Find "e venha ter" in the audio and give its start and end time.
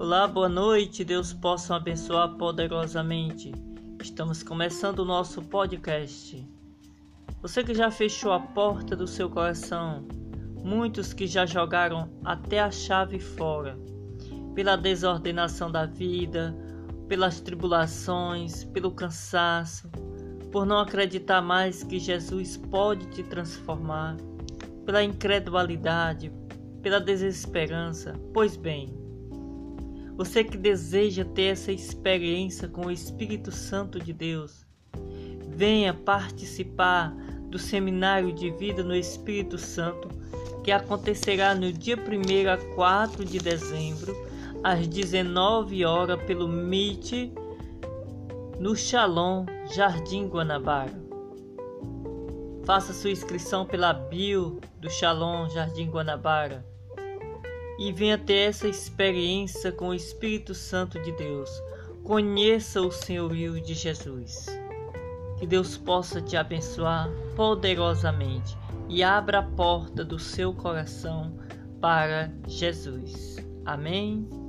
57.80-58.50